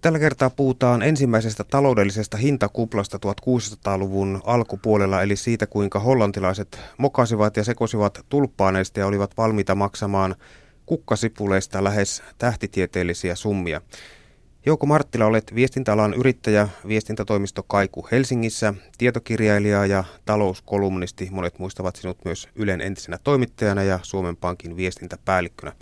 [0.00, 8.26] Tällä kertaa puhutaan ensimmäisestä taloudellisesta hintakuplasta 1600-luvun alkupuolella, eli siitä kuinka hollantilaiset mokasivat ja sekosivat
[8.28, 10.34] tulppaaneista ja olivat valmiita maksamaan
[10.86, 13.80] kukkasipuleista lähes tähtitieteellisiä summia.
[14.66, 21.28] Jouko Marttila, olet viestintäalan yrittäjä, viestintätoimisto Kaiku Helsingissä, tietokirjailija ja talouskolumnisti.
[21.30, 25.72] Monet muistavat sinut myös Ylen entisenä toimittajana ja Suomen Pankin viestintäpäällikkönä.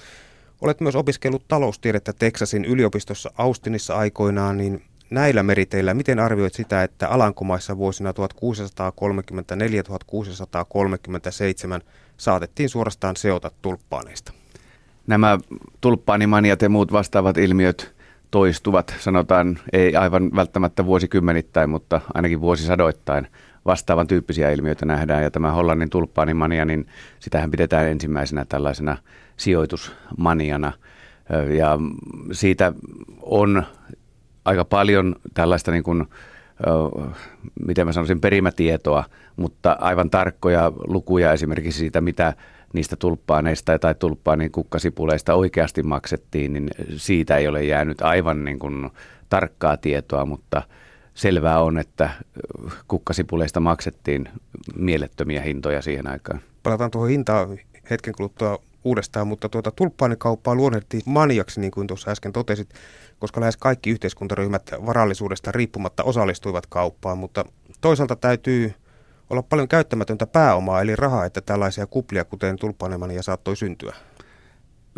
[0.61, 7.09] Olet myös opiskellut taloustiedettä Teksasin yliopistossa Austinissa aikoinaan, niin näillä meriteillä, miten arvioit sitä, että
[7.09, 8.15] Alankomaissa vuosina 1634-1637
[12.16, 14.32] saatettiin suorastaan seota tulppaaneista?
[15.06, 15.38] Nämä
[15.80, 17.95] tulppaanimaniat ja muut vastaavat ilmiöt
[18.30, 23.27] toistuvat, sanotaan ei aivan välttämättä vuosikymmenittäin, mutta ainakin vuosisadoittain
[23.66, 25.23] vastaavan tyyppisiä ilmiöitä nähdään.
[25.23, 26.87] Ja tämä Hollannin tulppaanimania, niin
[27.19, 28.97] sitähän pidetään ensimmäisenä tällaisena
[29.37, 30.73] sijoitusmaniana.
[31.59, 31.79] Ja
[32.33, 32.73] siitä
[33.23, 33.62] on
[34.45, 36.07] aika paljon tällaista niin kuin,
[37.66, 39.05] miten mä sanoisin, perimätietoa,
[39.37, 42.35] mutta aivan tarkkoja lukuja esimerkiksi siitä, mitä
[42.77, 48.91] niistä tulppaaneista tai tulppaanin kukkasipuleista oikeasti maksettiin, niin siitä ei ole jäänyt aivan niin kuin
[49.29, 50.63] tarkkaa tietoa, mutta
[51.15, 52.10] selvää on, että
[52.88, 54.29] kukkasipuleista maksettiin
[54.77, 56.41] mielettömiä hintoja siihen aikaan.
[56.63, 57.59] Palataan tuohon hintaan
[57.91, 62.68] hetken kuluttua uudestaan, mutta tuota tulppaanikauppaa luonnettiin maniaksi, niin kuin tuossa äsken totesit,
[63.18, 67.44] koska lähes kaikki yhteiskuntaryhmät varallisuudesta riippumatta osallistuivat kauppaan, mutta
[67.81, 68.75] toisaalta täytyy
[69.31, 73.94] olla paljon käyttämätöntä pääomaa, eli rahaa, että tällaisia kuplia, kuten tulppanemania, saattoi syntyä?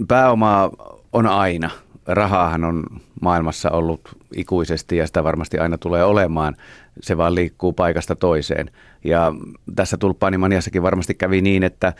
[0.08, 0.70] Pääomaa
[1.12, 1.70] on aina.
[2.06, 2.84] Rahaahan on
[3.20, 6.56] maailmassa ollut ikuisesti ja sitä varmasti aina tulee olemaan.
[7.00, 8.70] Se vaan liikkuu paikasta toiseen.
[9.04, 9.32] Ja
[9.76, 11.92] tässä tulppaanimaniassakin varmasti kävi niin, että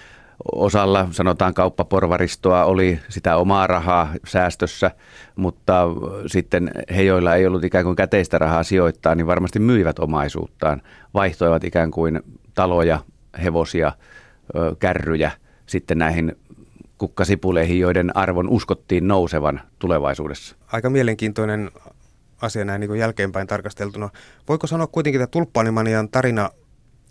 [0.52, 4.90] Osalla, sanotaan kauppaporvaristoa, oli sitä omaa rahaa säästössä,
[5.36, 5.86] mutta
[6.26, 10.82] sitten he, joilla ei ollut ikään kuin käteistä rahaa sijoittaa, niin varmasti myivät omaisuuttaan,
[11.14, 12.20] vaihtoivat ikään kuin
[12.54, 13.00] taloja,
[13.42, 13.92] hevosia,
[14.78, 15.30] kärryjä
[15.66, 16.36] sitten näihin
[16.98, 20.56] kukkasipuleihin, joiden arvon uskottiin nousevan tulevaisuudessa.
[20.72, 21.70] Aika mielenkiintoinen
[22.42, 24.08] asia näin niin jälkeenpäin tarkasteltuna.
[24.48, 26.50] Voiko sanoa kuitenkin, että tulppaanimanian tarina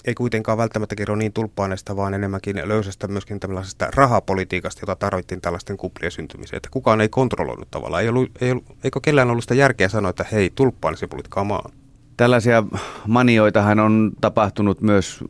[0.06, 5.78] ei kuitenkaan välttämättä kerro niin tulppaaneesta, vaan enemmänkin löysästä myöskin tällaisesta rahapolitiikasta, jota tarvittiin tällaisten
[5.78, 6.58] kuplien syntymiseen.
[6.58, 8.03] Että kukaan ei kontrolloinut tavallaan.
[8.03, 11.72] Ei ollut, ei ollut, eikö kellään ollut sitä järkeä sanoa, että hei, tulppaanisipulit maan?
[12.18, 12.63] Tällaisia
[13.08, 15.24] manioitahan on tapahtunut myös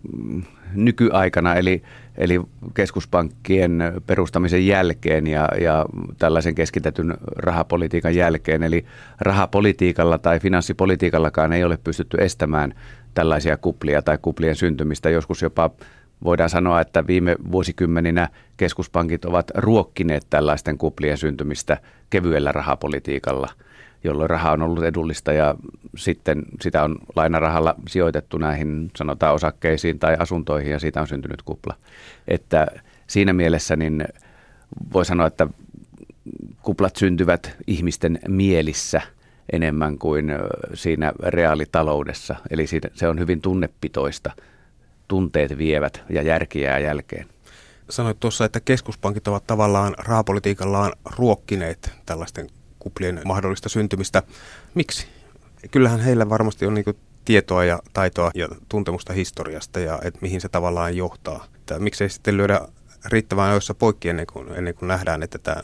[0.74, 1.84] nykyaikana, eli,
[2.18, 2.42] eli
[2.74, 5.86] keskuspankkien perustamisen jälkeen ja, ja
[6.18, 8.64] tällaisen keskitetyn rahapolitiikan jälkeen.
[8.64, 8.86] Eli
[9.20, 12.74] rahapolitiikalla tai finanssipolitiikallakaan ei ole pystytty estämään
[13.18, 15.10] tällaisia kuplia tai kuplien syntymistä.
[15.10, 15.70] Joskus jopa
[16.24, 21.78] voidaan sanoa, että viime vuosikymmeninä keskuspankit ovat ruokkineet tällaisten kuplien syntymistä
[22.10, 23.50] kevyellä rahapolitiikalla,
[24.04, 25.56] jolloin raha on ollut edullista ja
[25.96, 31.76] sitten sitä on lainarahalla sijoitettu näihin sanotaan osakkeisiin tai asuntoihin ja siitä on syntynyt kupla.
[32.28, 32.68] Että
[33.08, 34.06] siinä mielessä niin
[34.94, 35.48] voi sanoa, että
[36.62, 39.02] kuplat syntyvät ihmisten mielissä–
[39.52, 40.32] enemmän kuin
[40.74, 42.36] siinä reaalitaloudessa.
[42.50, 44.32] Eli se on hyvin tunnepitoista.
[45.08, 47.26] Tunteet vievät ja järkiää jälkeen.
[47.90, 52.50] Sanoit tuossa, että keskuspankit ovat tavallaan rahapolitiikallaan ruokkineet tällaisten
[52.80, 54.24] kuplien mahdollista syntymistä.
[54.76, 55.08] Miksi?
[55.72, 56.86] Kyllähän heillä varmasti on niin
[57.26, 61.46] tietoa ja taitoa ja tuntemusta historiasta ja että mihin se tavallaan johtaa.
[61.56, 62.62] Että miksei sitten lyödä
[63.06, 65.62] riittävän ajoissa poikki ennen kuin, ennen kuin nähdään, että tämä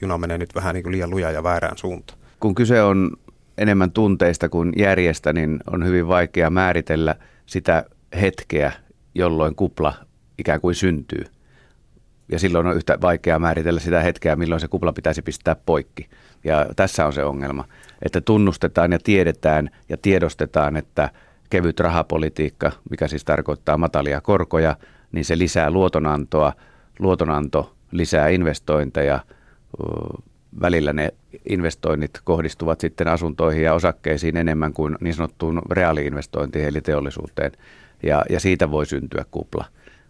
[0.00, 3.10] juna menee nyt vähän niin liian lujaa ja väärään suuntaan kun kyse on
[3.58, 7.14] enemmän tunteista kuin järjestä, niin on hyvin vaikea määritellä
[7.46, 7.84] sitä
[8.20, 8.72] hetkeä,
[9.14, 9.94] jolloin kupla
[10.38, 11.24] ikään kuin syntyy.
[12.32, 16.08] Ja silloin on yhtä vaikeaa määritellä sitä hetkeä, milloin se kupla pitäisi pistää poikki.
[16.44, 17.64] Ja tässä on se ongelma,
[18.02, 21.10] että tunnustetaan ja tiedetään ja tiedostetaan, että
[21.50, 24.76] kevyt rahapolitiikka, mikä siis tarkoittaa matalia korkoja,
[25.12, 26.52] niin se lisää luotonantoa,
[26.98, 29.20] luotonanto lisää investointeja,
[30.60, 31.08] välillä ne
[31.48, 37.52] investoinnit kohdistuvat sitten asuntoihin ja osakkeisiin enemmän kuin niin sanottuun reaaliinvestointiin eli teollisuuteen.
[38.02, 39.64] Ja, ja siitä voi syntyä kupla.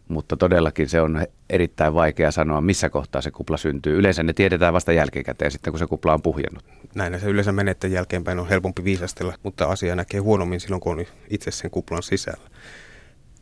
[0.09, 3.99] Mutta todellakin se on erittäin vaikea sanoa, missä kohtaa se kupla syntyy.
[3.99, 6.65] Yleensä ne tiedetään vasta jälkikäteen sitten, kun se kupla on puhjennut.
[6.94, 10.99] Näin se yleensä menee, että jälkeenpäin on helpompi viisastella, mutta asia näkee huonommin silloin, kun
[10.99, 12.50] on itse sen kuplan sisällä.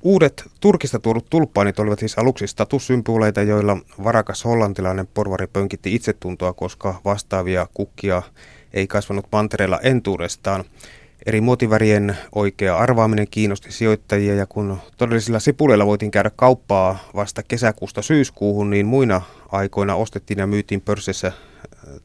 [0.02, 7.00] Uudet Turkista tuodut tulppaanit olivat siis aluksi statussymboleita, joilla varakas hollantilainen porvari pönkitti itsetuntoa, koska
[7.04, 8.22] vastaavia kukkia
[8.74, 10.64] ei kasvanut mantereella entuudestaan.
[11.26, 18.02] Eri muotivärien oikea arvaaminen kiinnosti sijoittajia ja kun todellisilla sipuleilla voitiin käydä kauppaa vasta kesäkuusta
[18.02, 19.22] syyskuuhun, niin muina
[19.52, 21.32] aikoina ostettiin ja myytiin pörssissä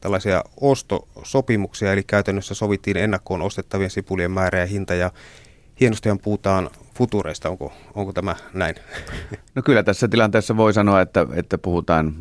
[0.00, 5.10] tällaisia ostosopimuksia, eli käytännössä sovittiin ennakkoon ostettavien sipulien määrä ja hinta, ja
[5.80, 8.74] hienostihan puhutaan futureista, onko, onko tämä näin?
[9.54, 12.14] No kyllä tässä tilanteessa voi sanoa, että, että puhutaan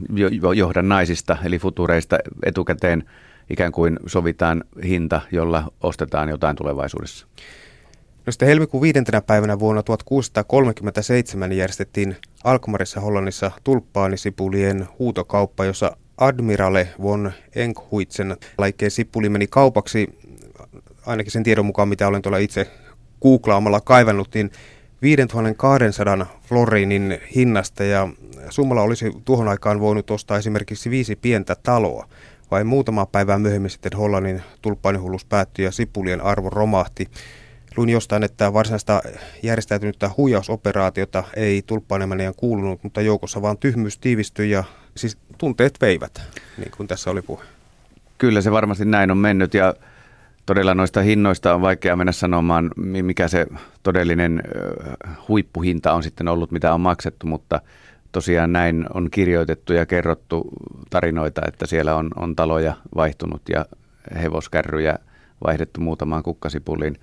[0.55, 3.03] johdannaisista, eli futureista etukäteen
[3.49, 7.27] ikään kuin sovitaan hinta, jolla ostetaan jotain tulevaisuudessa.
[8.25, 17.31] No sitten helmikuun viidentenä päivänä vuonna 1637 järjestettiin Alkmarissa Hollannissa tulppaanisipulien huutokauppa, jossa Admirale von
[17.55, 20.19] Enkhuitsen laikkeen sipuli meni kaupaksi,
[21.05, 22.71] ainakin sen tiedon mukaan, mitä olen tuolla itse
[23.23, 24.51] googlaamalla kaivannut, niin
[25.01, 28.07] 5200 florinin hinnasta ja
[28.49, 32.07] summalla olisi tuohon aikaan voinut ostaa esimerkiksi viisi pientä taloa.
[32.51, 37.07] Vai muutama päivää myöhemmin sitten Hollannin tulppaanihullus päättyi ja sipulien arvo romahti.
[37.77, 39.01] Luin jostain, että varsinaista
[39.43, 44.63] järjestäytynyttä huijausoperaatiota ei tulppaanemaneen kuulunut, mutta joukossa vaan tyhmyys tiivistyi ja
[44.97, 46.21] siis tunteet veivät,
[46.57, 47.43] niin kuin tässä oli puhe.
[48.17, 49.73] Kyllä se varmasti näin on mennyt ja
[50.45, 53.47] todella noista hinnoista on vaikea mennä sanomaan, mikä se
[53.83, 54.43] todellinen
[55.27, 57.61] huippuhinta on sitten ollut, mitä on maksettu, mutta
[58.11, 60.49] tosiaan näin on kirjoitettu ja kerrottu
[60.89, 63.65] tarinoita, että siellä on, on taloja vaihtunut ja
[64.21, 64.95] hevoskärryjä
[65.43, 66.95] vaihdettu muutamaan kukkasipuliin.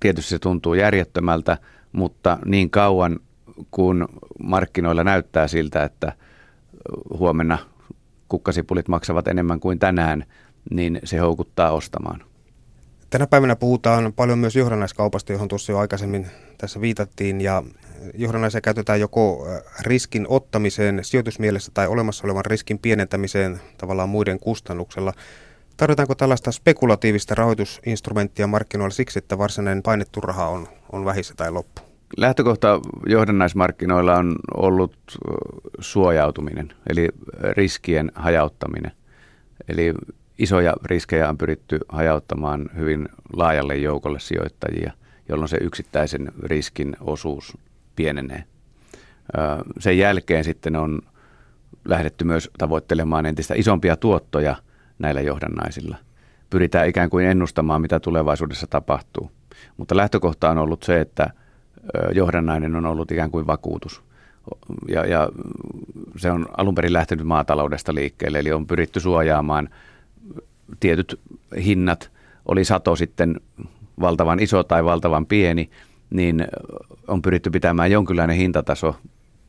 [0.00, 1.58] Tietysti se tuntuu järjettömältä,
[1.92, 3.18] mutta niin kauan
[3.70, 4.08] kun
[4.42, 6.12] markkinoilla näyttää siltä, että
[7.18, 7.58] huomenna
[8.28, 10.24] kukkasipulit maksavat enemmän kuin tänään,
[10.70, 12.22] niin se houkuttaa ostamaan.
[13.10, 16.26] Tänä päivänä puhutaan paljon myös johdannaiskaupasta, johon tuossa jo aikaisemmin
[16.58, 17.62] tässä viitattiin, ja
[18.14, 19.46] johdannaisia käytetään joko
[19.80, 25.12] riskin ottamiseen sijoitusmielessä tai olemassa olevan riskin pienentämiseen tavallaan muiden kustannuksella.
[25.76, 31.82] Tarvitaanko tällaista spekulatiivista rahoitusinstrumenttia markkinoilla siksi, että varsinainen painettu raha on, on vähissä tai loppu?
[32.16, 34.96] Lähtökohta johdannaismarkkinoilla on ollut
[35.80, 37.08] suojautuminen, eli
[37.56, 38.92] riskien hajauttaminen.
[39.68, 39.94] Eli
[40.38, 44.92] isoja riskejä on pyritty hajauttamaan hyvin laajalle joukolle sijoittajia,
[45.28, 47.58] jolloin se yksittäisen riskin osuus
[47.96, 48.44] pienenee.
[49.78, 51.00] Sen jälkeen sitten on
[51.84, 54.56] lähdetty myös tavoittelemaan entistä isompia tuottoja
[54.98, 55.96] näillä johdannaisilla.
[56.50, 59.30] Pyritään ikään kuin ennustamaan, mitä tulevaisuudessa tapahtuu.
[59.76, 61.30] Mutta lähtökohta on ollut se, että
[62.14, 64.02] johdannainen on ollut ikään kuin vakuutus.
[64.88, 65.28] Ja, ja
[66.16, 69.68] se on alun perin lähtenyt maataloudesta liikkeelle, eli on pyritty suojaamaan
[70.80, 71.20] tietyt
[71.64, 72.10] hinnat,
[72.46, 73.40] oli sato sitten
[74.00, 75.70] valtavan iso tai valtavan pieni,
[76.10, 76.46] niin
[77.08, 78.96] on pyritty pitämään jonkinlainen hintataso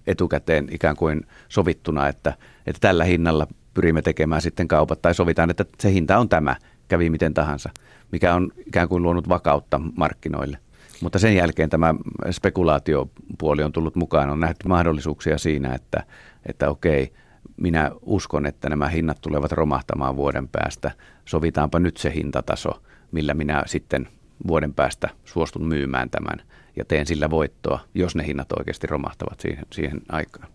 [0.08, 2.34] etukäteen ikään kuin sovittuna, että,
[2.68, 6.56] että tällä hinnalla pyrimme tekemään sitten kaupat tai sovitaan, että se hinta on tämä,
[6.88, 7.70] kävi miten tahansa,
[8.12, 10.58] mikä on ikään kuin luonut vakautta markkinoille.
[11.02, 11.96] Mutta sen jälkeen tämä
[12.32, 16.04] spekulaatiopuoli on tullut mukaan, on nähty mahdollisuuksia siinä, että,
[16.46, 17.14] että okei,
[17.58, 20.92] minä uskon, että nämä hinnat tulevat romahtamaan vuoden päästä.
[21.26, 22.82] Sovitaanpa nyt se hintataso,
[23.12, 24.08] millä minä sitten
[24.48, 26.42] vuoden päästä suostun myymään tämän
[26.76, 30.48] ja teen sillä voittoa, jos ne hinnat oikeasti romahtavat siihen, siihen aikaan.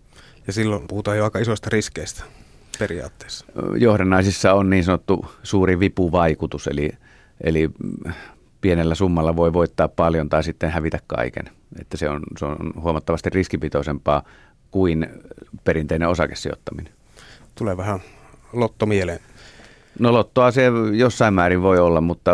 [0.47, 2.25] Ja silloin puhutaan jo aika isoista riskeistä
[2.79, 3.47] periaatteessa.
[3.79, 6.91] Johdannaisissa on niin sanottu suuri vipuvaikutus, eli,
[7.41, 7.71] eli
[8.61, 11.45] pienellä summalla voi voittaa paljon tai sitten hävitä kaiken.
[11.81, 14.23] Että se on, se on huomattavasti riskipitoisempaa
[14.75, 15.07] kuin
[15.65, 16.93] perinteinen osakesijoittaminen.
[17.55, 18.01] Tulee vähän
[18.53, 19.21] lotto mieleen.
[19.99, 20.63] No lottoa se
[20.93, 22.31] jossain määrin voi olla, mutta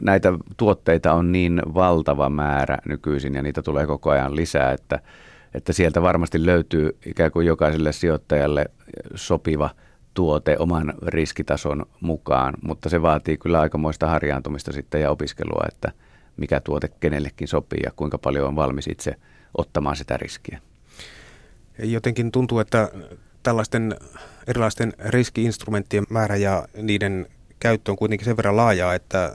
[0.00, 5.00] näitä tuotteita on niin valtava määrä nykyisin ja niitä tulee koko ajan lisää, että,
[5.54, 8.66] että sieltä varmasti löytyy ikään kuin jokaiselle sijoittajalle
[9.14, 9.70] sopiva
[10.14, 15.92] tuote oman riskitason mukaan, mutta se vaatii kyllä aikamoista harjaantumista sitten ja opiskelua, että
[16.36, 19.14] mikä tuote kenellekin sopii ja kuinka paljon on valmis itse
[19.58, 20.60] ottamaan sitä riskiä.
[21.78, 22.90] Jotenkin tuntuu, että
[23.42, 23.96] tällaisten
[24.46, 27.26] erilaisten riskiinstrumenttien määrä ja niiden
[27.60, 29.32] käyttö on kuitenkin sen verran laajaa, että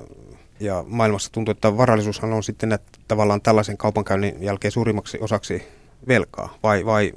[0.59, 5.63] ja maailmassa tuntuu, että varallisuushan on sitten että tavallaan tällaisen kaupankäynnin jälkeen suurimmaksi osaksi
[6.07, 6.57] velkaa.
[6.63, 7.13] Vai, vai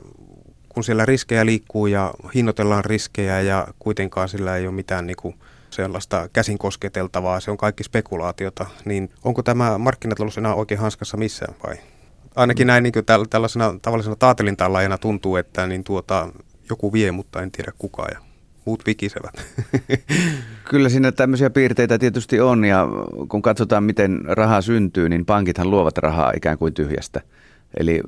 [0.69, 5.35] kun siellä riskejä liikkuu ja hinnoitellaan riskejä ja kuitenkaan sillä ei ole mitään niin kuin
[5.71, 11.55] sellaista käsin kosketeltavaa, se on kaikki spekulaatiota, niin onko tämä markkinatalous enää oikein hanskassa missään
[11.67, 11.77] vai?
[12.37, 16.29] Ainakin näin niin kuin tällaisena tavallisena taatelintallaajana tuntuu, että niin tuota,
[16.71, 18.19] joku vie, mutta en tiedä kuka ja
[18.65, 19.47] muut vikisevät.
[20.71, 22.89] Kyllä siinä tämmöisiä piirteitä tietysti on ja
[23.29, 27.21] kun katsotaan miten raha syntyy, niin pankithan luovat rahaa ikään kuin tyhjästä.
[27.77, 28.01] Eli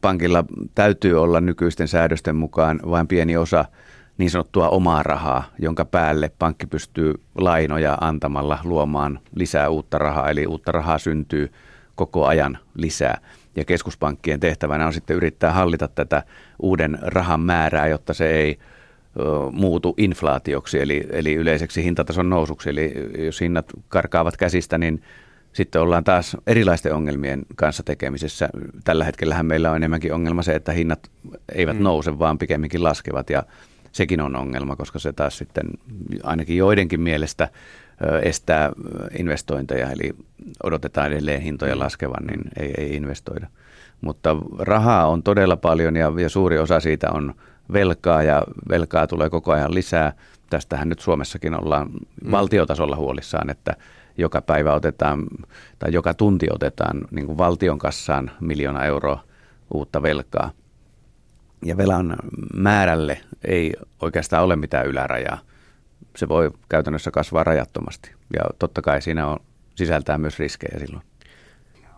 [0.00, 0.44] pankilla
[0.74, 3.64] täytyy olla nykyisten säädösten mukaan vain pieni osa
[4.18, 10.46] niin sanottua omaa rahaa, jonka päälle pankki pystyy lainoja antamalla luomaan lisää uutta rahaa, eli
[10.46, 11.52] uutta rahaa syntyy
[11.94, 13.20] koko ajan lisää
[13.56, 16.22] ja keskuspankkien tehtävänä on sitten yrittää hallita tätä
[16.62, 18.58] uuden rahan määrää, jotta se ei
[19.52, 22.70] muutu inflaatioksi, eli, eli yleiseksi hintatason nousuksi.
[22.70, 25.02] Eli jos hinnat karkaavat käsistä, niin
[25.52, 28.48] sitten ollaan taas erilaisten ongelmien kanssa tekemisessä.
[28.84, 31.10] Tällä hetkellä meillä on enemmänkin ongelma se, että hinnat
[31.54, 31.82] eivät mm.
[31.82, 33.42] nouse, vaan pikemminkin laskevat ja
[33.92, 35.66] sekin on ongelma, koska se taas sitten
[36.22, 37.48] ainakin joidenkin mielestä
[38.22, 38.72] estää
[39.18, 40.14] investointeja, eli
[40.62, 41.80] odotetaan edelleen hintoja mm.
[41.80, 43.46] laskevan, niin ei, ei investoida.
[44.00, 47.34] Mutta rahaa on todella paljon ja, ja suuri osa siitä on
[47.72, 50.12] velkaa ja velkaa tulee koko ajan lisää.
[50.50, 52.30] Tästähän nyt Suomessakin ollaan mm.
[52.30, 53.76] valtiotasolla huolissaan, että
[54.18, 55.26] joka päivä otetaan
[55.78, 59.24] tai joka tunti otetaan niin kuin valtion kassaan miljoona euroa
[59.74, 60.50] uutta velkaa.
[61.64, 62.16] Ja velan
[62.54, 65.38] määrälle ei oikeastaan ole mitään ylärajaa.
[66.16, 69.38] Se voi käytännössä kasvaa rajattomasti ja totta kai siinä on,
[69.74, 71.04] sisältää myös riskejä silloin.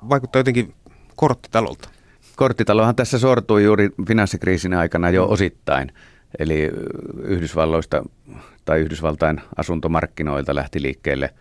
[0.08, 0.74] Vaikuttaa jotenkin
[1.16, 1.88] korttitalolta.
[2.36, 5.92] Korttitalohan tässä sortui juuri finanssikriisin aikana jo osittain.
[6.38, 6.70] Eli
[7.22, 8.04] Yhdysvalloista
[8.64, 11.34] tai Yhdysvaltain asuntomarkkinoilta lähti liikkeelle,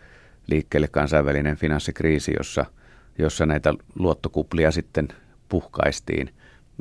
[0.46, 2.64] liikkeelle kansainvälinen finanssikriisi, jossa,
[3.18, 5.08] jossa näitä luottokuplia sitten
[5.48, 6.30] puhkaistiin.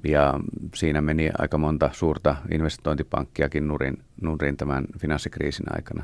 [0.03, 0.33] Ja
[0.75, 6.03] siinä meni aika monta suurta investointipankkiakin nurin, nurin tämän finanssikriisin aikana.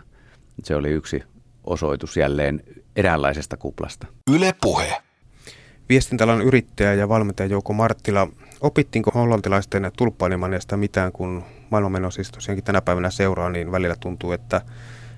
[0.64, 1.24] Se oli yksi
[1.64, 2.64] osoitus jälleen
[2.96, 4.08] eräänlaisesta kuplasta.
[4.32, 5.02] Yle puhe.
[5.90, 8.28] Viestintäalan yrittäjä ja valmentaja Jouko Marttila,
[8.62, 14.62] opittiinko hollantilaisten tulppaanimaniasta mitään, kun maailmanmeno siis tosiaankin tänä päivänä seuraa, niin välillä tuntuu, että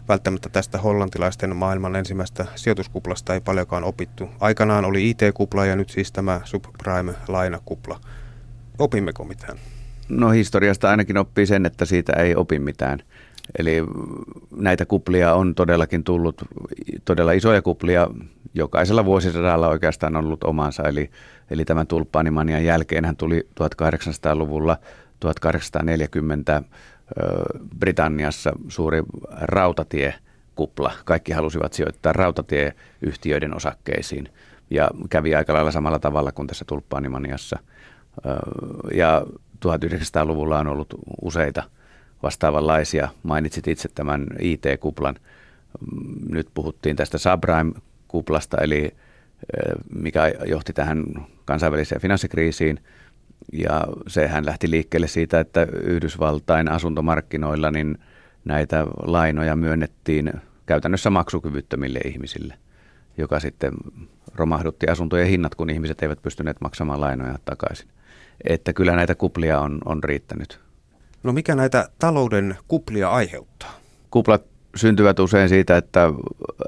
[0.07, 4.29] välttämättä tästä hollantilaisten maailman ensimmäistä sijoituskuplasta ei paljonkaan opittu.
[4.39, 7.99] Aikanaan oli IT-kupla ja nyt siis tämä subprime-lainakupla.
[8.79, 9.57] Opimmeko mitään?
[10.09, 12.99] No historiasta ainakin oppii sen, että siitä ei opi mitään.
[13.59, 13.83] Eli
[14.55, 16.41] näitä kuplia on todellakin tullut,
[17.05, 18.07] todella isoja kuplia.
[18.53, 20.83] Jokaisella vuosisadalla oikeastaan on ollut omansa.
[20.83, 21.09] Eli,
[21.49, 24.77] eli tämän tulppaanimanian jälkeen hän tuli 1800-luvulla
[25.19, 26.63] 1840
[27.79, 29.03] Britanniassa suuri
[29.41, 30.91] rautatiekupla.
[31.05, 34.29] Kaikki halusivat sijoittaa rautatieyhtiöiden osakkeisiin
[34.69, 37.59] ja kävi aika lailla samalla tavalla kuin tässä tulppaanimaniassa.
[38.93, 39.25] Ja
[39.65, 40.87] 1900-luvulla on ollut
[41.21, 41.63] useita
[42.23, 43.09] vastaavanlaisia.
[43.23, 45.15] Mainitsit itse tämän IT-kuplan.
[46.29, 48.91] Nyt puhuttiin tästä subprime-kuplasta, eli
[49.95, 51.05] mikä johti tähän
[51.45, 52.79] kansainväliseen finanssikriisiin.
[53.53, 57.97] Ja sehän lähti liikkeelle siitä, että Yhdysvaltain asuntomarkkinoilla niin
[58.45, 60.33] näitä lainoja myönnettiin
[60.65, 62.53] käytännössä maksukyvyttömille ihmisille,
[63.17, 63.73] joka sitten
[64.35, 67.87] romahdutti asuntojen hinnat, kun ihmiset eivät pystyneet maksamaan lainoja takaisin.
[68.49, 70.59] Että kyllä näitä kuplia on, on riittänyt.
[71.23, 73.71] No mikä näitä talouden kuplia aiheuttaa?
[74.11, 74.43] Kuplat
[74.75, 76.13] syntyvät usein siitä, että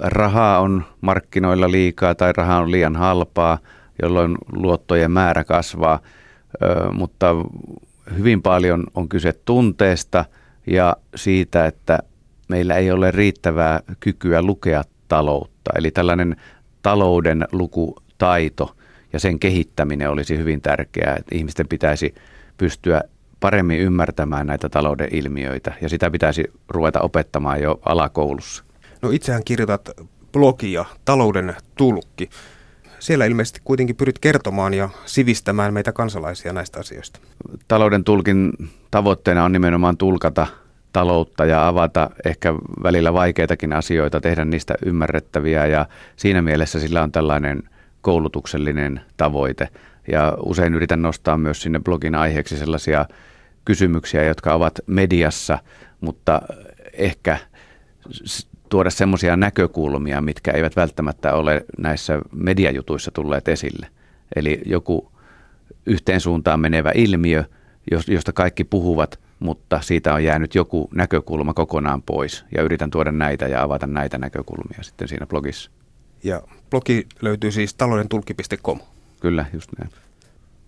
[0.01, 3.57] rahaa on markkinoilla liikaa tai rahaa on liian halpaa,
[4.01, 5.99] jolloin luottojen määrä kasvaa,
[6.63, 7.35] Ö, mutta
[8.17, 10.25] hyvin paljon on kyse tunteesta
[10.67, 11.99] ja siitä, että
[12.47, 15.71] meillä ei ole riittävää kykyä lukea taloutta.
[15.75, 16.35] Eli tällainen
[16.81, 18.75] talouden lukutaito
[19.15, 22.15] ja sen kehittäminen olisi hyvin tärkeää, että ihmisten pitäisi
[22.57, 23.01] pystyä
[23.39, 28.63] paremmin ymmärtämään näitä talouden ilmiöitä ja sitä pitäisi ruveta opettamaan jo alakoulussa.
[29.01, 29.89] No itsehän kirjoitat
[30.31, 32.29] blogia Talouden tulkki.
[32.99, 37.19] Siellä ilmeisesti kuitenkin pyrit kertomaan ja sivistämään meitä kansalaisia näistä asioista.
[37.67, 38.51] Talouden tulkin
[38.91, 40.47] tavoitteena on nimenomaan tulkata
[40.93, 42.53] taloutta ja avata ehkä
[42.83, 47.63] välillä vaikeitakin asioita, tehdä niistä ymmärrettäviä ja siinä mielessä sillä on tällainen
[48.05, 49.69] koulutuksellinen tavoite.
[50.11, 53.05] Ja usein yritän nostaa myös sinne blogin aiheeksi sellaisia
[53.65, 55.59] kysymyksiä, jotka ovat mediassa,
[56.01, 56.41] mutta
[56.93, 57.37] ehkä
[58.69, 63.87] tuoda semmoisia näkökulmia, mitkä eivät välttämättä ole näissä mediajutuissa tulleet esille.
[64.35, 65.11] Eli joku
[65.85, 67.43] yhteen suuntaan menevä ilmiö,
[68.07, 72.45] josta kaikki puhuvat, mutta siitä on jäänyt joku näkökulma kokonaan pois.
[72.55, 75.71] Ja yritän tuoda näitä ja avata näitä näkökulmia sitten siinä blogissa.
[76.25, 78.79] Ja blogi löytyy siis taloudentulkki.com.
[79.19, 79.91] Kyllä, just näin.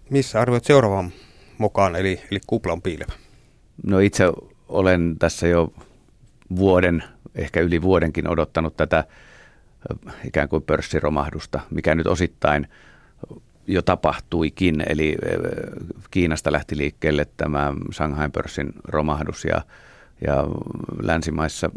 [0.10, 1.12] Missä arvioit seuraavan
[1.58, 3.14] mukaan, eli, eli kuplan piilevä?
[3.84, 4.24] No itse
[4.70, 5.74] olen tässä jo
[6.56, 7.04] vuoden,
[7.36, 9.04] ehkä yli vuodenkin odottanut tätä
[10.26, 12.68] ikään kuin pörssiromahdusta, mikä nyt osittain
[13.68, 14.84] jo tapahtuikin.
[14.90, 15.18] Eli
[16.12, 19.62] Kiinasta lähti liikkeelle tämä Shanghain pörssin romahdus ja,
[20.28, 20.44] ja
[21.02, 21.70] länsimaissa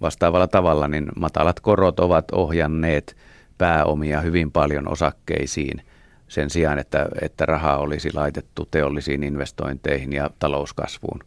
[0.00, 3.16] vastaavalla tavalla, niin matalat korot ovat ohjanneet
[3.58, 5.82] pääomia hyvin paljon osakkeisiin–
[6.28, 11.20] sen sijaan, että, että rahaa olisi laitettu teollisiin investointeihin ja talouskasvuun.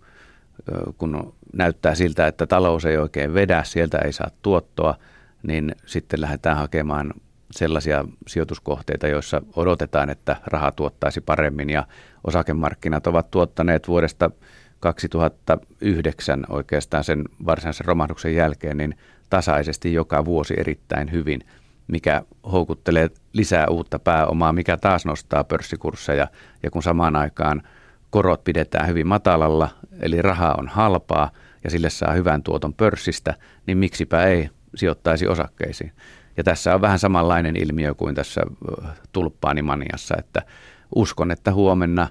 [0.98, 4.96] Kun näyttää siltä, että talous ei oikein vedä, sieltä ei saa tuottoa,
[5.44, 7.14] niin sitten lähdetään hakemaan
[7.52, 11.88] sellaisia sijoituskohteita, joissa odotetaan, että raha tuottaisi paremmin ja
[12.24, 14.32] osakemarkkinat ovat tuottaneet vuodesta
[14.80, 18.96] 2009 oikeastaan sen varsinaisen romahduksen jälkeen, niin
[19.30, 21.42] tasaisesti joka vuosi erittäin hyvin,
[21.88, 22.22] mikä
[22.52, 26.28] houkuttelee lisää uutta pääomaa, mikä taas nostaa pörssikursseja.
[26.64, 27.62] Ja kun samaan aikaan
[28.10, 29.70] korot pidetään hyvin matalalla,
[30.00, 31.32] eli raha on halpaa
[31.64, 33.36] ja sille saa hyvän tuoton pörssistä,
[33.68, 35.92] niin miksipä ei sijoittaisi osakkeisiin.
[36.38, 38.42] Ja tässä on vähän samanlainen ilmiö kuin tässä
[39.12, 40.42] tulppaanimaniassa, että
[40.96, 42.08] uskon, että huomenna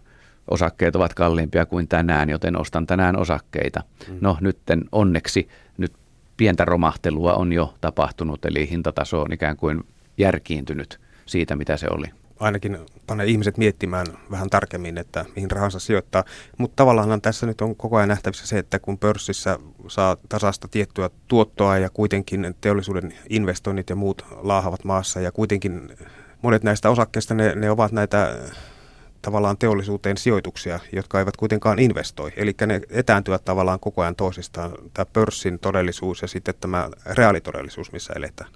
[0.50, 3.82] osakkeet ovat kalliimpia kuin tänään, joten ostan tänään osakkeita.
[4.08, 4.18] Mm.
[4.20, 4.58] No nyt
[4.92, 5.92] onneksi nyt
[6.36, 9.84] pientä romahtelua on jo tapahtunut, eli hintataso on ikään kuin
[10.18, 12.06] järkiintynyt siitä, mitä se oli
[12.40, 16.24] ainakin panee ihmiset miettimään vähän tarkemmin, että mihin rahansa sijoittaa.
[16.58, 21.10] Mutta tavallaan tässä nyt on koko ajan nähtävissä se, että kun pörssissä saa tasasta tiettyä
[21.28, 25.96] tuottoa ja kuitenkin teollisuuden investoinnit ja muut laahavat maassa ja kuitenkin
[26.42, 28.36] monet näistä osakkeista ne, ne ovat näitä
[29.22, 32.32] tavallaan teollisuuteen sijoituksia, jotka eivät kuitenkaan investoi.
[32.36, 38.12] Eli ne etääntyvät tavallaan koko ajan toisistaan, tämä pörssin todellisuus ja sitten tämä reaalitodellisuus, missä
[38.16, 38.50] eletään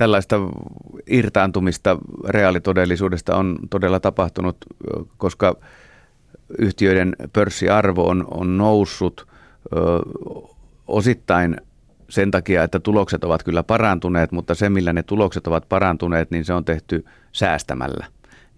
[0.00, 0.36] tällaista
[1.06, 4.56] irtaantumista reaalitodellisuudesta on todella tapahtunut,
[5.16, 5.56] koska
[6.58, 9.78] yhtiöiden pörssiarvo on, on noussut ö,
[10.86, 11.56] osittain
[12.08, 16.44] sen takia, että tulokset ovat kyllä parantuneet, mutta se millä ne tulokset ovat parantuneet, niin
[16.44, 18.06] se on tehty säästämällä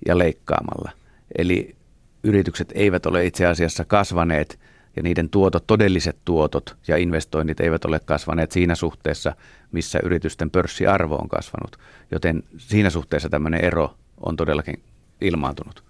[0.07, 0.91] ja leikkaamalla.
[1.39, 1.77] Eli
[2.25, 4.59] yritykset eivät ole itse asiassa kasvaneet
[4.97, 9.37] ja niiden tuotot, todelliset tuotot ja investoinnit eivät ole kasvaneet siinä suhteessa,
[9.73, 11.79] missä yritysten pörssiarvo on kasvanut.
[12.11, 14.83] Joten siinä suhteessa tämmöinen ero on todellakin
[15.21, 15.85] ilmaantunut.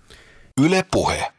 [0.61, 1.33] Yle puhe.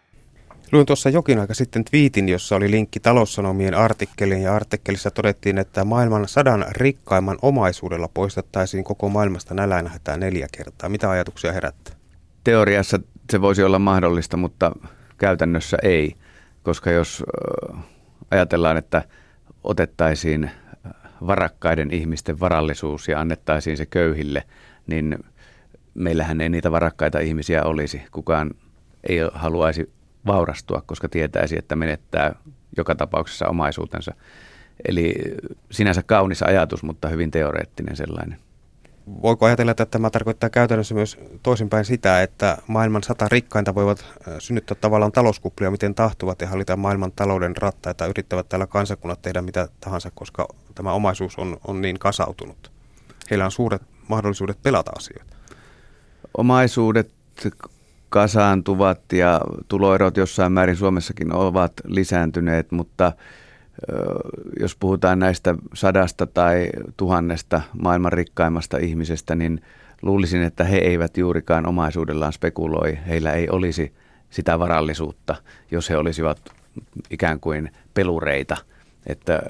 [0.72, 5.86] Luin tuossa jokin aika sitten twiitin, jossa oli linkki taloussanomien artikkeliin ja artikkelissa todettiin, että
[5.86, 10.90] maailman sadan rikkaimman omaisuudella poistettaisiin koko maailmasta nälänhätää neljä kertaa.
[10.90, 11.96] Mitä ajatuksia herättää?
[12.44, 13.00] Teoriassa
[13.32, 14.72] se voisi olla mahdollista, mutta
[15.18, 16.16] käytännössä ei
[16.64, 17.24] koska jos
[18.32, 19.04] ajatellaan, että
[19.64, 20.52] otettaisiin
[21.28, 24.44] varakkaiden ihmisten varallisuus ja annettaisiin se köyhille,
[24.88, 25.20] niin
[25.94, 28.02] meillähän ei niitä varakkaita ihmisiä olisi.
[28.12, 28.52] Kukaan
[29.10, 29.94] ei haluaisi
[30.26, 32.36] vaurastua, koska tietäisi, että menettää
[32.78, 34.14] joka tapauksessa omaisuutensa.
[34.88, 35.14] Eli
[35.72, 38.40] sinänsä kaunis ajatus, mutta hyvin teoreettinen sellainen.
[39.08, 44.06] Voiko ajatella, että tämä tarkoittaa käytännössä myös toisinpäin sitä, että maailman sata rikkainta voivat
[44.40, 49.68] synnyttää tavallaan talouskuplia, miten tahtovat ja hallita maailman talouden rattaita, yrittävät täällä kansakunnat tehdä mitä
[49.80, 52.72] tahansa, koska tämä omaisuus on, on niin kasautunut.
[53.30, 55.36] Heillä on suuret mahdollisuudet pelata asioita.
[56.38, 57.12] Omaisuudet
[58.10, 63.12] kasaantuvat ja tuloerot jossain määrin Suomessakin ovat lisääntyneet, mutta–
[64.60, 69.62] jos puhutaan näistä sadasta tai tuhannesta maailman rikkaimmasta ihmisestä, niin
[70.02, 72.98] luulisin, että he eivät juurikaan omaisuudellaan spekuloi.
[73.08, 73.94] Heillä ei olisi
[74.30, 75.36] sitä varallisuutta,
[75.72, 76.40] jos he olisivat
[77.10, 78.58] ikään kuin pelureita.
[79.08, 79.42] Että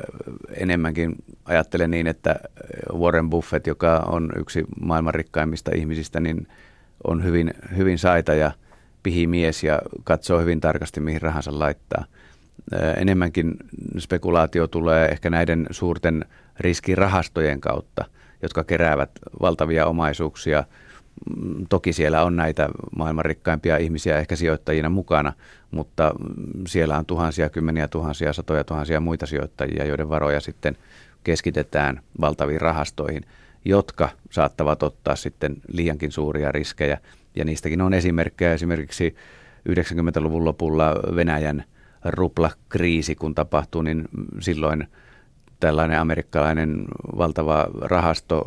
[0.58, 2.36] enemmänkin ajattelen niin, että
[2.94, 6.48] Warren Buffett, joka on yksi maailman rikkaimmista ihmisistä, niin
[7.04, 8.52] on hyvin, hyvin saita ja
[9.04, 12.06] pihimies ja katsoo hyvin tarkasti, mihin rahansa laittaa–
[12.98, 13.54] enemmänkin
[13.98, 16.26] spekulaatio tulee ehkä näiden suurten
[16.60, 18.06] riskirahastojen kautta,
[18.42, 20.64] jotka keräävät valtavia omaisuuksia.
[21.38, 25.34] Mm, toki siellä on näitä maailman rikkaimpia ihmisiä ehkä sijoittajina mukana,
[25.72, 26.14] mutta
[26.68, 30.78] siellä on tuhansia, kymmeniä tuhansia, satoja tuhansia muita sijoittajia, joiden varoja sitten
[31.24, 33.26] keskitetään valtaviin rahastoihin,
[33.66, 36.98] jotka saattavat ottaa sitten liiankin suuria riskejä.
[37.36, 39.16] Ja niistäkin on esimerkkejä esimerkiksi
[39.70, 41.64] 90-luvun lopulla Venäjän
[42.06, 44.08] ruplakriisi, kun tapahtuu, niin
[44.40, 44.88] silloin
[45.60, 46.86] tällainen amerikkalainen
[47.18, 48.44] valtava rahasto,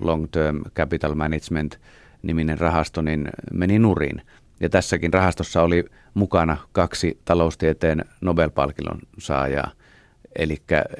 [0.00, 1.80] Long Term Capital Management
[2.22, 4.22] niminen rahasto, niin meni nurin.
[4.60, 5.84] Ja tässäkin rahastossa oli
[6.14, 9.70] mukana kaksi taloustieteen Nobel-palkinnon saajaa.
[10.36, 10.56] Eli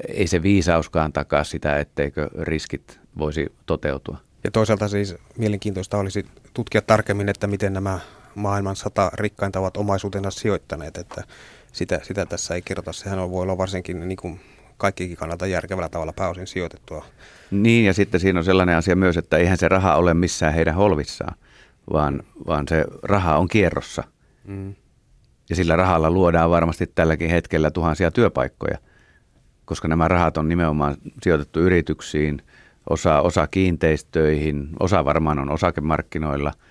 [0.07, 4.17] ei se viisauskaan takaa sitä, etteikö riskit voisi toteutua.
[4.43, 7.99] Ja toisaalta siis mielenkiintoista olisi tutkia tarkemmin, että miten nämä
[8.35, 10.97] maailman sata rikkainta ovat omaisuutensa sijoittaneet.
[10.97, 11.23] Että
[11.71, 12.93] sitä, sitä tässä ei kerrota.
[12.93, 14.39] Sehän on, voi olla varsinkin niin kuin
[14.77, 17.05] kaikkikin kannalta järkevällä tavalla pääosin sijoitettua.
[17.51, 20.75] Niin, ja sitten siinä on sellainen asia myös, että eihän se raha ole missään heidän
[20.75, 21.35] holvissaan,
[21.93, 24.03] vaan, vaan se raha on kierrossa.
[24.43, 24.75] Mm.
[25.49, 28.77] Ja sillä rahalla luodaan varmasti tälläkin hetkellä tuhansia työpaikkoja,
[29.65, 32.41] koska nämä rahat on nimenomaan sijoitettu yrityksiin,
[32.89, 36.53] osa, osa kiinteistöihin, osa varmaan on osakemarkkinoilla–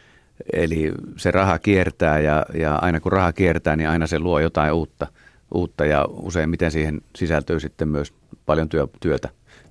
[0.52, 4.72] Eli se raha kiertää ja, ja aina kun raha kiertää, niin aina se luo jotain
[4.72, 5.06] uutta,
[5.54, 8.12] uutta ja useimmiten siihen sisältyy sitten myös
[8.46, 9.28] paljon työ, työtä.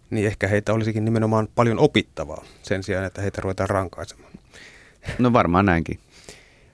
[0.09, 4.31] Niin ehkä heitä olisikin nimenomaan paljon opittavaa sen sijaan, että heitä ruvetaan rankaisemaan.
[5.19, 5.99] No varmaan näinkin.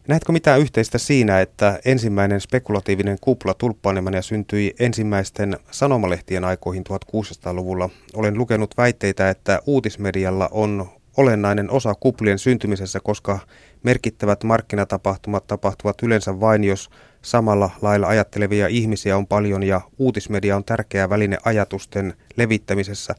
[0.08, 7.89] Näetkö mitään yhteistä siinä, että ensimmäinen spekulatiivinen kupla tulppaanemania syntyi ensimmäisten sanomalehtien aikoihin 1600-luvulla?
[8.13, 13.39] Olen lukenut väitteitä, että uutismedialla on olennainen osa kuplien syntymisessä, koska
[13.84, 16.89] merkittävät markkinatapahtumat tapahtuvat yleensä vain, jos
[17.21, 23.15] samalla lailla ajattelevia ihmisiä on paljon ja uutismedia on tärkeä väline ajatusten levittämisessä.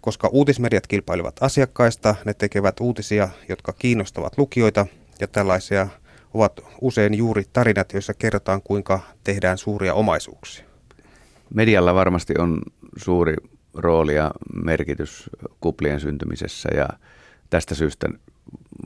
[0.00, 4.86] Koska uutismediat kilpailevat asiakkaista, ne tekevät uutisia, jotka kiinnostavat lukijoita
[5.20, 5.88] ja tällaisia
[6.34, 10.64] ovat usein juuri tarinat, joissa kerrotaan, kuinka tehdään suuria omaisuuksia.
[11.54, 12.62] Medialla varmasti on
[12.96, 13.34] suuri
[13.74, 14.30] rooli ja
[14.64, 16.88] merkitys kuplien syntymisessä ja
[17.54, 18.08] tästä syystä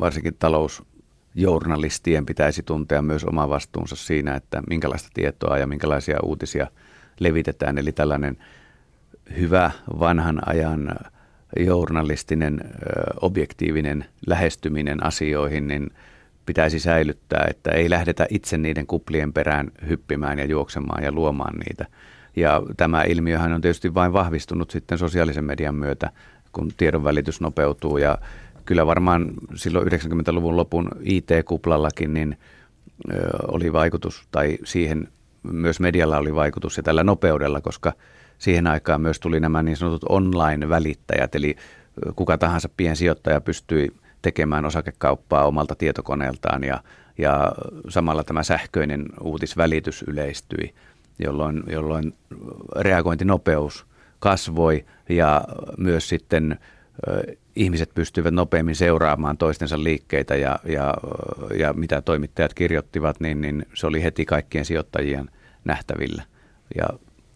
[0.00, 6.66] varsinkin talousjournalistien pitäisi tuntea myös oma vastuunsa siinä, että minkälaista tietoa ja minkälaisia uutisia
[7.20, 7.78] levitetään.
[7.78, 8.36] Eli tällainen
[9.38, 10.90] hyvä vanhan ajan
[11.56, 12.60] journalistinen,
[13.20, 15.90] objektiivinen lähestyminen asioihin, niin
[16.46, 21.86] pitäisi säilyttää, että ei lähdetä itse niiden kuplien perään hyppimään ja juoksemaan ja luomaan niitä.
[22.36, 26.10] Ja tämä ilmiöhän on tietysti vain vahvistunut sitten sosiaalisen median myötä,
[26.52, 28.18] kun tiedonvälitys nopeutuu ja
[28.68, 32.38] kyllä varmaan silloin 90-luvun lopun IT-kuplallakin niin
[33.48, 35.08] oli vaikutus, tai siihen
[35.42, 37.92] myös medialla oli vaikutus ja tällä nopeudella, koska
[38.38, 41.56] siihen aikaan myös tuli nämä niin sanotut online-välittäjät, eli
[42.16, 46.82] kuka tahansa piensijoittaja pystyi tekemään osakekauppaa omalta tietokoneeltaan ja,
[47.18, 47.52] ja
[47.88, 50.74] samalla tämä sähköinen uutisvälitys yleistyi,
[51.18, 52.14] jolloin, jolloin
[52.76, 53.86] reagointinopeus
[54.18, 55.44] kasvoi ja
[55.78, 56.58] myös sitten
[57.56, 60.94] ihmiset pystyivät nopeammin seuraamaan toistensa liikkeitä ja, ja,
[61.58, 65.30] ja mitä toimittajat kirjoittivat, niin, niin se oli heti kaikkien sijoittajien
[65.64, 66.22] nähtävillä.
[66.76, 66.86] Ja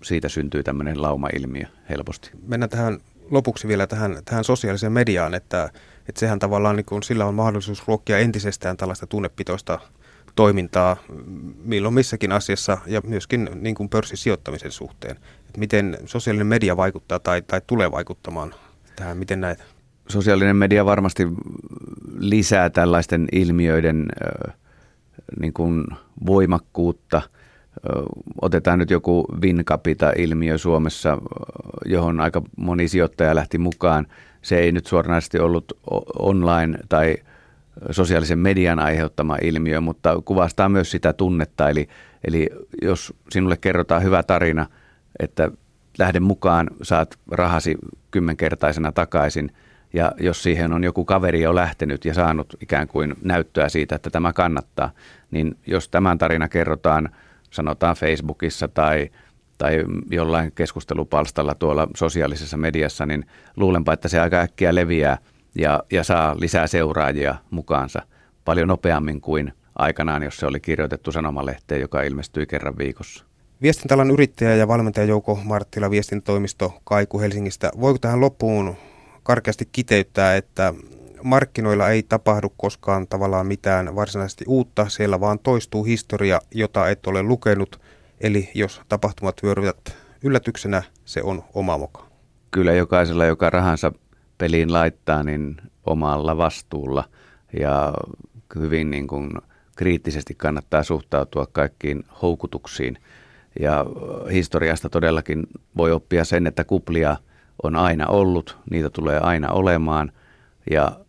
[0.02, 2.30] siitä syntyy tämmöinen laumailmiö helposti.
[2.46, 2.98] Mennään tähän
[3.30, 5.70] lopuksi vielä tähän, tähän sosiaaliseen mediaan, että,
[6.08, 9.78] että sehän tavallaan niin kun sillä on mahdollisuus ruokkia entisestään tällaista tunnepitoista
[10.34, 10.96] toimintaa
[11.64, 15.16] milloin missäkin asiassa ja myöskin niin kuin pörssisijoittamisen suhteen.
[15.46, 18.54] Että miten sosiaalinen media vaikuttaa tai, tai tulee vaikuttamaan
[18.96, 19.64] tähän, miten näet?
[20.08, 21.28] Sosiaalinen media varmasti
[22.18, 24.06] lisää tällaisten ilmiöiden
[25.40, 25.84] niin kuin
[26.26, 27.22] voimakkuutta.
[28.42, 31.18] Otetaan nyt joku Wincapita-ilmiö Suomessa,
[31.84, 34.06] johon aika moni sijoittaja lähti mukaan.
[34.42, 35.72] Se ei nyt suoranaisesti ollut
[36.18, 37.16] online tai
[37.90, 41.70] sosiaalisen median aiheuttama ilmiö, mutta kuvastaa myös sitä tunnetta.
[41.70, 41.88] Eli,
[42.24, 42.50] eli
[42.82, 44.66] jos sinulle kerrotaan hyvä tarina,
[45.18, 45.50] että
[45.98, 47.76] lähde mukaan, saat rahasi
[48.10, 49.52] kymmenkertaisena takaisin.
[49.94, 54.10] Ja jos siihen on joku kaveri jo lähtenyt ja saanut ikään kuin näyttöä siitä, että
[54.10, 54.90] tämä kannattaa,
[55.30, 57.08] niin jos tämän tarina kerrotaan,
[57.50, 59.10] sanotaan Facebookissa tai,
[59.58, 63.26] tai jollain keskustelupalstalla tuolla sosiaalisessa mediassa, niin
[63.56, 65.18] luulenpa, että se aika äkkiä leviää
[65.54, 68.02] ja, ja saa lisää seuraajia mukaansa
[68.44, 73.24] paljon nopeammin kuin aikanaan, jos se oli kirjoitettu sanomalehteen, joka ilmestyi kerran viikossa.
[73.62, 77.70] Viestintäalan yrittäjä ja valmentaja Jouko Marttila viestintätoimisto Kaiku Helsingistä.
[77.80, 78.76] Voiko tähän loppuun
[79.22, 80.74] karkeasti kiteyttää, että
[81.22, 87.22] markkinoilla ei tapahdu koskaan tavallaan mitään varsinaisesti uutta, siellä vaan toistuu historia, jota et ole
[87.22, 87.80] lukenut,
[88.20, 92.06] eli jos tapahtumat vyöryvät yllätyksenä, se on oma moka.
[92.50, 93.92] Kyllä jokaisella, joka rahansa
[94.38, 97.04] peliin laittaa, niin omalla vastuulla
[97.60, 97.94] ja
[98.58, 99.30] hyvin niin kuin
[99.76, 102.98] kriittisesti kannattaa suhtautua kaikkiin houkutuksiin–
[103.60, 103.86] ja
[104.32, 107.16] historiasta todellakin voi oppia sen, että kuplia
[107.62, 110.12] on aina ollut, niitä tulee aina olemaan
[110.70, 111.00] ja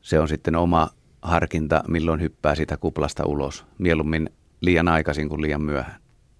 [0.00, 0.90] se on sitten oma
[1.22, 3.66] harkinta, milloin hyppää sitä kuplasta ulos.
[3.78, 6.03] Mieluummin liian aikaisin kuin liian myöhään.